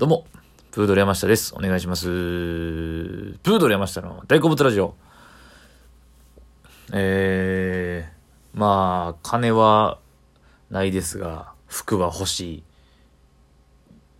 [0.00, 0.24] どうも、
[0.70, 1.54] プードル山下です。
[1.54, 2.06] お願いします。
[2.06, 4.94] プードル山下の大好物ラジオ。
[6.94, 9.98] えー、まあ、金は
[10.70, 12.62] ないですが、服は欲しい、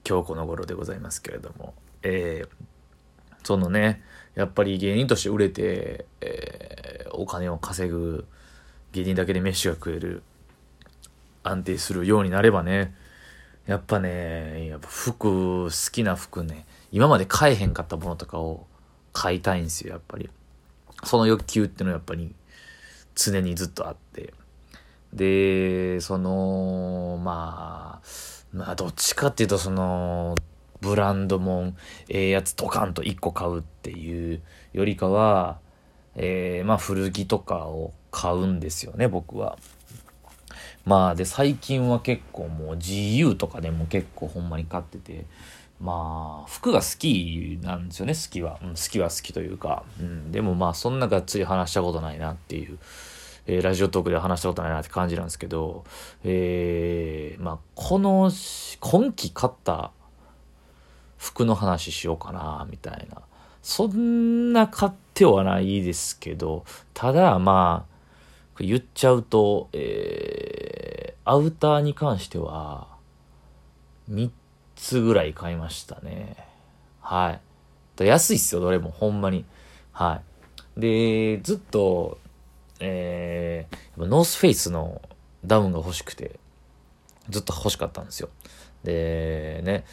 [0.06, 1.72] 今日この頃でございますけれども、
[2.02, 2.48] えー、
[3.42, 4.02] そのね、
[4.34, 8.26] やっぱり芸人として売れて、えー、お金を稼ぐ、
[8.92, 10.22] 芸人だけで飯が食える、
[11.42, 12.94] 安定するようになればね、
[13.70, 18.66] やっぱね、やっぱ服、好きな服ね、今まで買えへんかったものとかを
[19.12, 20.28] 買いたいんですよ、やっぱり。
[21.04, 22.34] その欲求っていうのはやっぱり
[23.14, 24.34] 常にずっとあって。
[25.12, 28.06] で、その、まあ、
[28.52, 30.34] まあどっちかっていうとその、
[30.80, 31.76] ブランドもん、
[32.08, 34.42] ええやつドカンと1個買うっていう
[34.72, 35.60] よりかは、
[36.16, 39.58] えー、まあ古着とかを買うんですよね、僕は。
[40.90, 45.24] まあで最近は結構もう GU とかでも結構ほんまに買ってて
[45.80, 52.76] まあ服が好きなんですよね好きは、うん、好きは好きというか、うん、でもまあそんながっつり話したことないなっていう、
[53.46, 55.84] えーラジオトークで話したことないなって感じなんですけど
[56.24, 58.32] えー、まあこの
[58.80, 59.92] 今季買った
[61.18, 63.22] 服の話しようかなみたいな。
[63.62, 67.89] そんな買ってはないですけどただまあ
[68.64, 72.88] 言っちゃうと、えー、アウターに関しては、
[74.10, 74.30] 3
[74.76, 76.36] つぐらい買いましたね。
[77.00, 77.38] は
[77.98, 78.04] い。
[78.04, 79.44] 安いっすよ、どれも、ほんまに。
[79.92, 80.20] は
[80.76, 80.80] い。
[80.80, 82.18] で、ずっと、
[82.80, 85.02] えー、ノースフェイスの
[85.44, 86.38] ダウンが欲しくて、
[87.28, 88.28] ずっと欲しかったんですよ。
[88.84, 89.84] で、ね、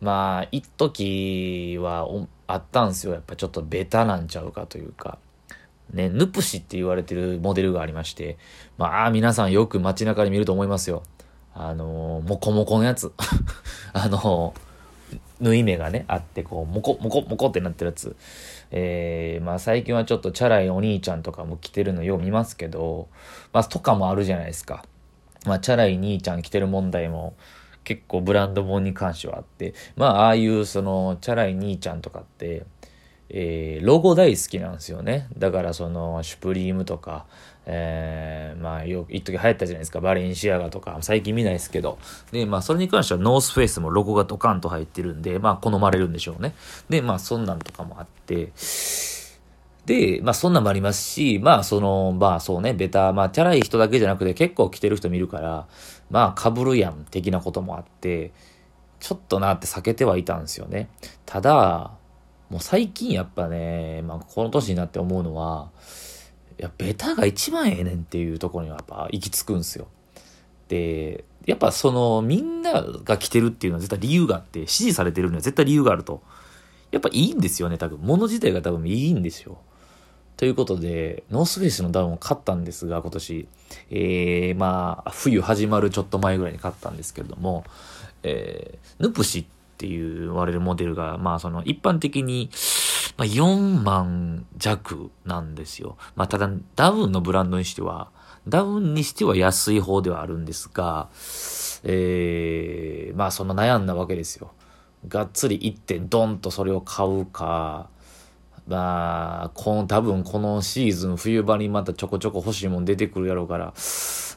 [0.00, 2.08] まあ、一時は
[2.46, 3.12] あったんですよ。
[3.12, 5.18] やっぱちょっとベタなんちゃうかというか。
[5.92, 8.38] ね、ヌプシって言われてるモデルがありまして、
[8.78, 11.02] まあ、皆さんよく街中で見ると思いますよ。
[11.54, 13.12] あのー、モコモコのやつ。
[13.92, 18.16] あのー、縫い目がね、あって、こう、モコ、モコ、モコってなってるやつ。
[18.70, 23.08] えー、まあ最近はちょっとチャラいお兄ちゃんとかも着てるのよう見ますけど、
[23.52, 24.84] まあとかもあるじゃないですか。
[25.46, 27.34] まあチャラい兄ちゃん着てる問題も
[27.82, 32.64] 結構ブランド本に関してはあって、まあああいうそのチャラい兄ちゃんとかって、
[33.32, 35.28] えー、ロゴ大好きなんですよね。
[35.38, 37.26] だからその、シュプリームとか、
[37.66, 41.98] えー、まあ、よ、一時流行ったじゃないですか、バレンシアガとか、最近見ないですけど。
[42.32, 46.54] で、まあ、それに関してはノースフェイスもロゴがドカンと入ってるんで、まあ、好まれるんでしょうね。
[46.88, 48.52] で、まあ、そんなんとかもあって、
[49.86, 55.66] で、まあ、そんなんもありますし、まあ、その、まあ、そうね、ベタ、まあ、チャラい人だけじゃなくて結構着てる人見るから、
[56.10, 58.32] まあ、被るやん、的なこともあって、
[58.98, 60.88] ちょっとなって避けてはいたんですよね。
[61.26, 61.92] ただ、
[62.50, 65.70] もう最近やっぱね、まあ、この年になって思うのは、
[66.58, 69.86] いや、ベタが一番ええねんっていうところにはやっぱ行き着くんすよ。
[70.68, 76.22] で、やっぱその、みんなが着てるっていうのは絶対理由があって、支持されてるには絶対理由があると。
[76.90, 77.98] やっぱいいんですよね、多分。
[78.00, 79.58] 物自体が多分いいんですよ。
[80.36, 83.48] ということで、ノースフェイスのダウンを買ったんですが、今年。
[83.90, 87.64] えー、まあ、冬始まるちょっと前ぐらいに買ったんですけれども、
[88.22, 92.50] えー、ヌプシっていう言われるモデルが、まあその一般的に、
[93.16, 95.96] まあ、4万弱なんですよ。
[96.16, 98.10] まあただダウンのブランドにしては、
[98.48, 101.08] ダウンにしては安い方ではあるんですが、
[101.84, 104.52] えー、まあその悩んだわけですよ。
[105.08, 107.88] がっつり1点ドンとそれを買うか、
[108.66, 113.74] まあ、この多分このシーズン冬場にまたちょこちょこ欲しいもん出てくるやろうから、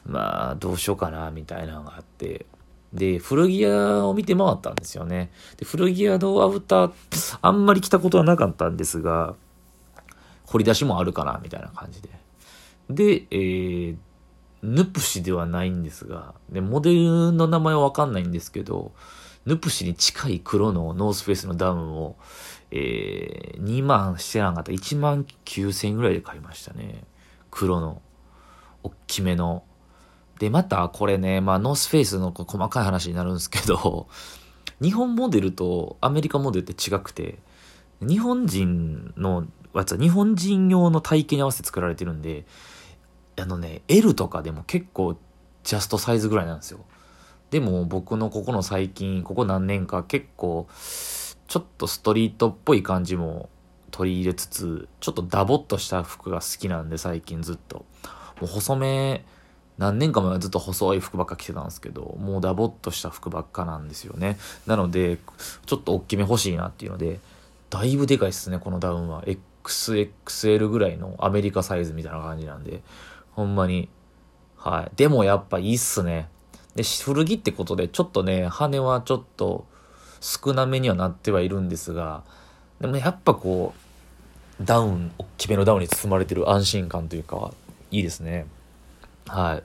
[0.06, 2.46] まあどうしようかなみたいなのがあって、
[2.94, 5.32] で、古着屋を見て回ったんですよね。
[5.56, 9.34] で、古着屋のアウター、あんまり着たことはなかったんですが、
[10.46, 12.08] 掘り出しもあるかな、みたいな感じで。
[12.88, 13.96] で、えー、
[14.62, 18.92] ヌプシではないんですが、で、モデルの名前はわかんないんですけど、
[19.44, 22.16] ヌプシに近い黒のノースフェイスのダウンを、
[22.70, 24.70] えー、2万してなかった。
[24.70, 27.04] 1万9000円ぐらいで買いましたね。
[27.50, 28.00] 黒の、
[28.84, 29.64] おっきめの、
[30.38, 34.08] で、またこれね、まあ、ノースフェイスの細かい話になるんですけど、
[34.82, 37.38] 日本モデルとアメリカモデルって違くて、
[38.00, 42.44] 日本人のやつは日本人用の体型に合わせて作られてるんで、
[43.36, 45.16] あのね、L とかでも結構
[45.62, 46.80] ジャストサイズぐらいなんですよ。
[47.50, 50.66] でも僕のここの最近、ここ何年か結構、
[51.46, 53.48] ちょっとストリートっぽい感じも
[53.90, 57.84] 取り入れつつ、ちょっとダボっとした服が好きなんで最近ずっと。
[58.40, 59.24] もう細め、
[59.78, 64.38] 何年か前はずっと細い服ばっか着てたんですけど、もうダボっとした服ばっかなんですよね。
[64.66, 65.18] なので、
[65.66, 67.18] ちょっと大きめ欲しいなっていうので、
[67.70, 69.24] だいぶでかいっすね、このダウンは。
[69.24, 72.82] XXL ぐらいのアメリカサイズみたいな感じなんで、
[73.32, 73.88] ほんまに。
[74.56, 74.96] はい。
[74.96, 76.28] でもやっぱいいっすね。
[76.76, 79.66] で、古着ってことで、ちょっとね、羽はちょっと、
[80.20, 82.22] 少なめにはなってはいるんですが、
[82.80, 83.74] でもやっぱこ
[84.60, 87.52] う、ダウン、大きめのダウンに包まれてる安心感というか、
[87.90, 88.46] いいですね。
[89.26, 89.62] はい。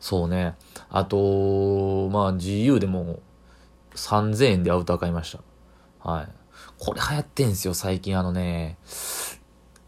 [0.00, 0.54] そうね。
[0.88, 3.20] あと、まあ GU でも
[3.94, 5.40] 3000円でアウター買いました。
[6.08, 6.28] はい。
[6.78, 8.78] これ流行ってんすよ、最近あのね。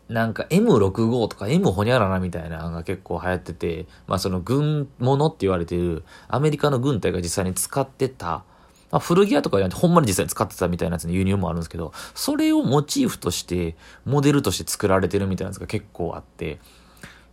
[0.08, 8.44] なんか M65 とか M ホニャララみたいなのが結構流行ってて、まあその軍物って言われてるアメリカの軍隊が実際に使ってた、
[8.90, 13.76] まあ、古着屋とかじゃなくてほんまに実際に使ってたみたいなやつの輸入もあるんですけど、それをモチーフとして、
[14.06, 16.58] モデルとして作られてるみたいなやつが結構あって、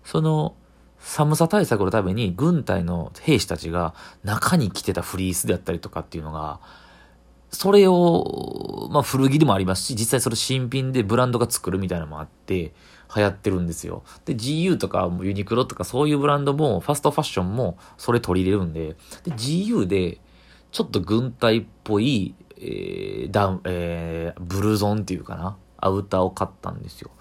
[0.03, 0.53] その、
[1.07, 3.93] 寒さ対策のために軍隊の兵士たちが
[4.23, 6.59] 中に着てたフリースであったりとかっていうのが、
[7.51, 12.73] それを、まあ古着でもありますし、実際それ新品でブランドが作るみたいなのもあって、
[13.15, 14.03] 流行ってるんですよ。
[14.25, 20.19] で、GU とかユニクロとかそういうブランドも、ファストファッションもそれ取り入れるんで、で、GU で、
[20.71, 27.11] ちょっと軍隊っぽい、えー、ダウン、えー、ブルゾンっていうかな、アウターを買ったんですよ。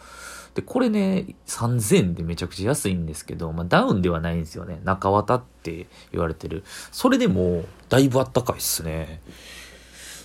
[0.54, 4.80] で、これね、3000円でめちゃくちゃ安いんですけど、まあダウンではないんですよね。
[4.84, 6.62] 中綿って言われてる。
[6.92, 9.20] それでも、だいぶあったかいっすね。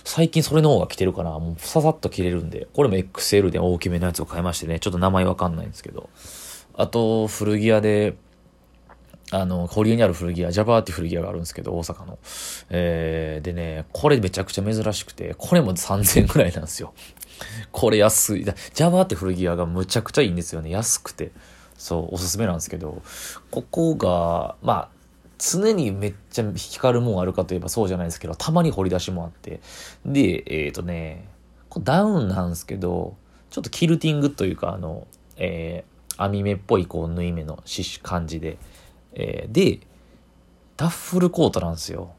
[0.04, 1.30] 最近それの方が着てるかな。
[1.38, 2.68] もうささっと着れるんで。
[2.74, 4.78] これも XL で大きめのやつを買いましてね。
[4.78, 6.08] ちょっと名前わかんないんですけど。
[6.74, 8.16] あと、古着屋で、
[9.32, 12.18] あの、堀江にある古着屋、ジャバーって古着屋があるんですけど、大阪の。
[12.70, 16.92] えー、でね、これめちゃくちゃ珍しくて、これも3000円くらいなんですよ。
[17.70, 18.44] これ安い。
[18.44, 20.70] ジャバーって古着屋がむちゃくちゃいいんですよね。
[20.70, 21.30] 安くて。
[21.78, 23.02] そう、おすすめなんですけど、
[23.50, 24.88] ここが、まあ、
[25.38, 29.60] 常にめっちゃ光るもんあるかといえばそうじゃないですけど、たまに掘り出しもあって。
[30.04, 31.26] で、えっ、ー、とね、
[31.70, 33.16] これダウンなんですけど、
[33.48, 35.06] ちょっとキルティングというか、あの、
[35.36, 37.62] えー、網目っぽいこう縫い目の
[38.02, 38.58] 感じで、
[39.14, 39.80] えー、で、
[40.76, 42.12] ダッフルコートなんですよ。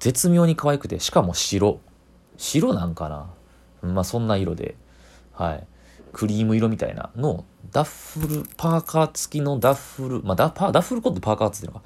[0.00, 1.80] 絶妙に可愛くて、しかも白。
[2.36, 3.30] 白なんかな
[3.82, 4.74] まあそんな色で、
[5.32, 5.66] はい。
[6.12, 11.82] クリーム色みたいなの、ダッフル、パーカー付きのダッフル、まあダパダッフルコートパーカーっていうのか。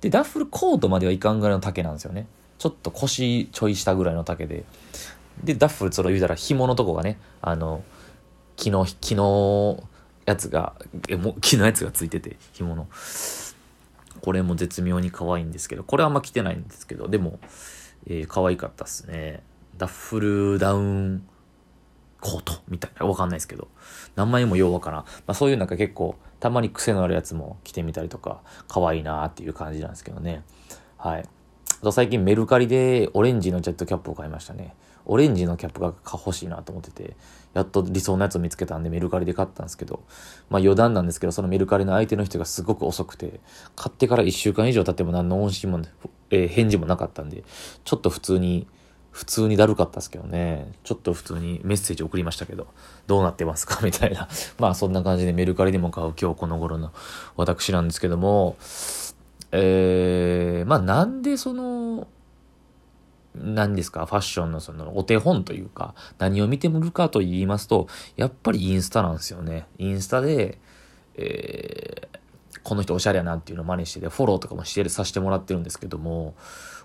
[0.00, 2.26] で、ダッフルコートまではいかんぐらいの丈なんですよね。
[2.58, 4.64] ちょっと腰ちょい下ぐらいの丈で。
[5.42, 7.82] で、ダッフル、それを言うたら紐のとこがね、あの、
[8.56, 9.82] 木の、木の
[10.26, 10.74] やつが、
[11.08, 12.86] え、も木のやつがついてて、紐の。
[14.24, 17.40] これも絶妙に可愛いんですけど、これはあんま着てないんですけど、でも、
[18.06, 19.42] えー、可愛かったっすね。
[19.76, 21.28] ダッフルダウン
[22.22, 23.04] コートみたいな。
[23.04, 23.68] わかんないですけど。
[24.16, 25.02] 名前もようわからん。
[25.02, 30.42] まあそういうなんか結構、たまに癖のあるやつも着てみたりとか、可愛いなっていう感じなんですけどね。
[30.96, 31.20] はい。
[31.20, 34.74] あと最近メルカリでオレンジのジェットキャップを買いましたね。
[35.06, 37.16] オレンジのキャップが欲しいなと思ってて、
[37.52, 40.02] やっと理想のやつを見つけたんでメルカリで買ったんですけど、
[40.50, 43.40] まあ余談なんですけど、そのメルカリの相手の人がすごく遅くて、
[43.76, 45.80] 買ってから1週間以上経っても何の音信も、
[46.30, 47.44] えー、返事もなかったんで、
[47.84, 48.66] ちょっと普通に
[49.14, 50.72] 普通にだるかったですけどね。
[50.82, 52.66] ちょっと普通にメッセージ送りましたけど、
[53.06, 53.78] どうなってますか？
[53.86, 54.28] みたいな。
[54.58, 56.92] まあそんな感じでメルカリでも買う今日この頃の
[57.36, 58.56] 私なんですけども、
[59.52, 61.83] えー、まあなんでその、
[63.34, 69.66] 何ですか、ファッションのそのお手本というか、何を見てみるかと言いますと、やっぱりインスタなんですよね。
[69.78, 70.58] インスタで、
[71.16, 76.34] えー、この人おしゃれやなっていうのを真似してて、フォローとかもしてさせてもらってるんですけども、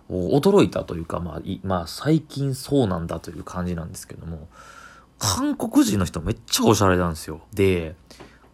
[0.10, 4.48] 驚いたというか、まあ、まあ、最近そうなんだという感じなんですけども、
[5.20, 7.42] 韓国人の人めっちゃおしゃれなんですよ。
[7.54, 7.96] で、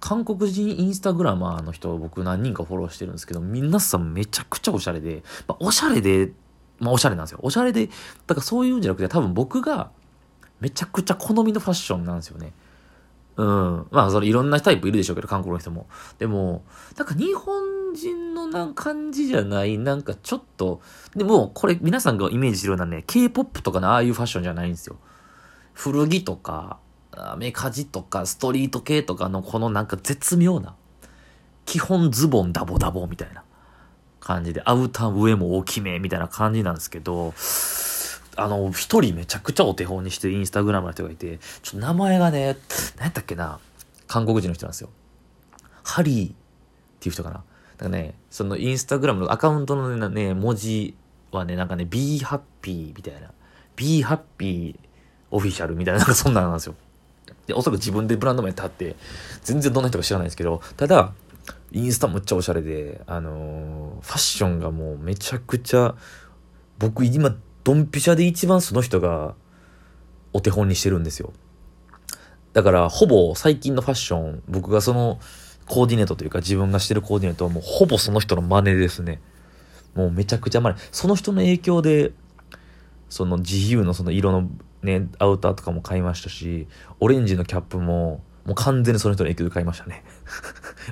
[0.02, 6.32] 韓国人インスタグラマーの人を僕何人かフォローしてるんですけど、皆さんめちゃくちゃおしゃれで、まあ、おしゃれで、
[6.79, 7.39] まあおしゃれなんですよ。
[7.41, 9.91] おしゃれで、だからそういうんじゃなくて多分僕が
[10.60, 12.53] めちゃくちゃ好みのファッションなんですよね。
[13.38, 13.88] うん。
[13.91, 15.88] まあ、それいろんなタイプいるでしょうけど、韓国の人も。
[16.20, 16.63] でも、
[16.98, 20.82] なんか日本人のなん感じじゃない、なんかちょっと、
[21.15, 24.96] でも、これ皆さんがイメージしてるようなね、K-POP とかのああいうファッションじゃないんですよ。
[25.74, 26.79] 古着とか、
[27.38, 30.75] メカジとか、ストリート系とかのこのなんか絶妙な、
[31.65, 33.44] 基本ズボンダボダボみたいな
[34.25, 37.34] 感じで、アウター上も大きめみたいな感じなんですけど、
[38.38, 42.58] あの、一人めちゃくちゃお手本にしてインスタグラムの人がいて、ちょっと名前がね、
[42.98, 43.60] 何やったっけな、
[44.08, 44.89] 韓国人の人なんですよ。
[45.84, 46.36] ハリーっ
[47.00, 47.44] ていう人かな。
[47.77, 50.96] なんかね、そのインスタグラムのアカウントのね、文字
[51.32, 53.32] はね、なんかね、be happy みたいな。
[53.75, 54.75] be happy
[55.29, 56.75] オフィシャルみたいな、なんかそんなんなんですよ。
[57.46, 58.96] で、おそらく自分でブランド名やって、
[59.44, 61.13] 全然どんな人か知らないですけど、ただ、
[61.72, 65.96] インスタむっちゃおしゃれで、あのー、ファッションがもうめちゃくちゃ、
[66.80, 69.36] 僕今ドンピシャで一番その人が
[70.34, 71.34] お手本にしてるんですよ。
[72.54, 75.20] だから、ほぼ最近のファッション、僕がその
[75.68, 79.20] コーディネートというか自分がしてるコーディネートはもうほぼその人の真似ですね。
[79.96, 80.78] もうめちゃくちゃ真似。
[80.92, 82.12] その人の影響で、
[83.10, 84.50] その自由のその色の
[84.84, 86.68] ね、アウターとかも買いましたし、
[87.00, 90.04] オレンジのキャップも、もう完全にその人の影響で買いましたね。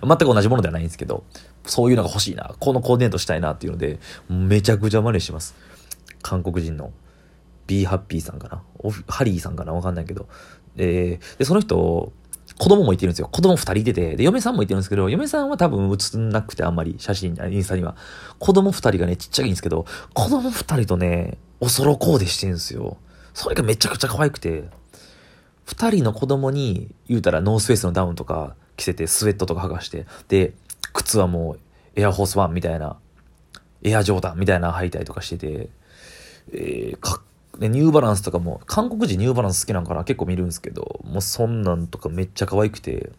[0.05, 1.23] 全く同じものではないんですけど、
[1.65, 5.55] そういうのが欲しいな、このコーディネートしたいなっていうので、めちゃくちゃ真似します。
[6.21, 6.91] 韓国人の
[7.67, 8.63] B ハッピーさんかな？
[9.07, 9.73] ハリーさんかな？
[9.73, 10.27] わかんないけど。
[10.75, 12.11] えー、で、その人、
[12.59, 13.29] 子供もいてるんですよ。
[13.31, 17.95] 子供二人いてて、で、嫁さんもいてるんですけど、嫁さんは多分映んなくてあんまり写真、インスタには。
[18.39, 22.97] 子供二人がね、ちっちゃいんですけど、子供二人とね、おそろコーデしてるんですよ。
[23.33, 24.65] それがめちゃくちゃ可愛くて、
[25.65, 30.53] 二人の子供に、言うたらノースフェイスのダウンとか着せて、スウェットとか剥がして、で、
[30.93, 31.59] 靴はもう、
[31.95, 32.97] エアホースワンみたいな、
[33.83, 35.69] エアジョーダンみたいな履いたりとかしてて、
[36.51, 37.21] えー、か
[37.59, 43.11] ニューバランスとかも、韓国人ニューバランス好きなんかな結構見るんですけど、もうそんなんとかめっちゃ可愛くて、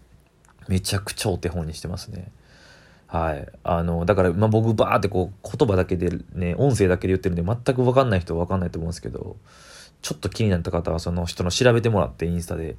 [0.66, 2.32] めちゃくちゃお手本にしてますね。
[3.06, 3.46] はい。
[3.62, 9.36] あの、だから、まあ、僕バーってこう、言葉だけでね、音声だけで言ってるんで、全くわかんない人はわかんないと思うんですけど、
[10.02, 12.76] ちょっと気になった方はその人の調べてもらってインスタで、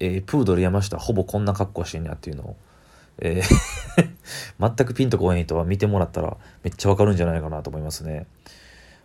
[0.00, 2.56] えー、プードル山下ほぼこんな格好してんやっていうのを、
[3.20, 4.08] えー
[4.60, 8.26] 全くピンとこない人は見てもらったらめっちゃわかるんじゃないかなと思いますね。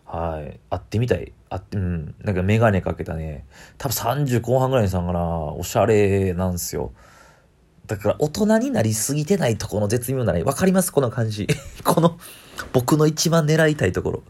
[0.06, 0.60] はい。
[0.70, 1.32] 会ってみたい。
[1.50, 2.16] 会って、うん。
[2.24, 3.46] なんかメガネかけたね。
[3.78, 5.20] 多分30後半ぐらいにさんかな。
[5.20, 6.92] おしゃれなんですよ。
[7.88, 10.44] だから大人になりすぎてないとこの絶妙なね。
[10.44, 10.92] わかります？
[10.92, 11.48] この感じ。
[11.84, 12.18] この、
[12.74, 14.24] 僕の一番狙いたいところ。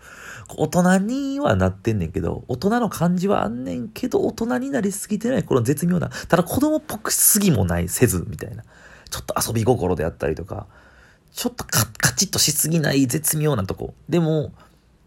[0.49, 6.09] 大人にはなってんねんけど、大人の感じはあんねんけど、大人になりすぎてない、この絶妙な。
[6.27, 8.63] ただ子供っぽくすぎもない、せず、みたいな。
[9.09, 10.67] ちょっと遊び心であったりとか、
[11.31, 13.93] ちょっとカチッとしすぎない絶妙なとこ。
[14.09, 14.53] でも、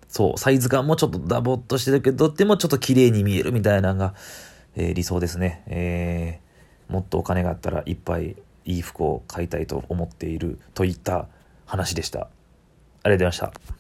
[0.09, 4.15] そう、サイズ感もちょっとダボっとしてるけど、でもちょっと綺麗に見えるみたいなのが、
[4.75, 5.63] えー、理想ですね。
[5.67, 11.29] えー、もっとお金があったらいっぱいいい服を買いたいと思っているといった
[11.65, 12.29] 話でした。
[13.03, 13.76] ありがとうございました。